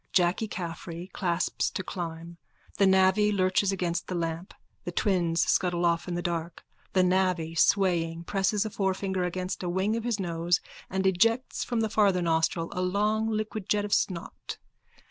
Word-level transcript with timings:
Jacky 0.13 0.47
Caffrey 0.47 1.11
clasps 1.13 1.69
to 1.69 1.83
climb. 1.83 2.37
The 2.79 2.87
navvy 2.87 3.31
lurches 3.31 3.71
against 3.71 4.07
the 4.07 4.15
lamp. 4.15 4.51
The 4.83 4.91
twins 4.91 5.41
scuttle 5.43 5.85
off 5.85 6.07
in 6.07 6.15
the 6.15 6.23
dark. 6.23 6.65
The 6.93 7.03
navvy, 7.03 7.53
swaying, 7.53 8.23
presses 8.23 8.65
a 8.65 8.71
forefinger 8.71 9.23
against 9.25 9.61
a 9.61 9.69
wing 9.69 9.95
of 9.95 10.03
his 10.03 10.19
nose 10.19 10.59
and 10.89 11.05
ejects 11.05 11.63
from 11.63 11.81
the 11.81 11.87
farther 11.89 12.23
nostril 12.23 12.69
a 12.71 12.81
long 12.81 13.29
liquid 13.29 13.69
jet 13.69 13.85
of 13.85 13.93
snot. 13.93 14.57